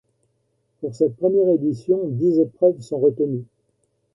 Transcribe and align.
Pour 0.79 0.95
cette 0.95 1.15
première 1.15 1.47
édition, 1.49 2.07
dix 2.07 2.39
épreuves 2.39 2.81
sont 2.81 2.97
retenues. 2.97 3.45